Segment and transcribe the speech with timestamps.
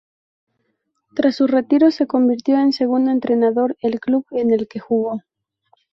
[1.13, 5.19] Tras su retiro se convirtió en segundo entrenador del club en el que jugó.